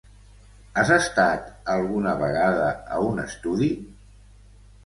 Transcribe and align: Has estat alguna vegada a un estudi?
Has 0.81 0.91
estat 0.95 1.51
alguna 1.75 2.15
vegada 2.23 2.73
a 2.97 3.03
un 3.11 3.25
estudi? 3.27 3.69